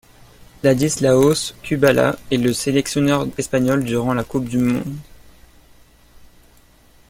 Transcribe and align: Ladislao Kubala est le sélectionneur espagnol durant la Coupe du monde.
Ladislao 0.63 1.31
Kubala 1.63 2.17
est 2.31 2.37
le 2.37 2.53
sélectionneur 2.53 3.27
espagnol 3.37 3.83
durant 3.83 4.15
la 4.15 4.23
Coupe 4.23 4.45
du 4.49 4.57
monde. 4.57 4.95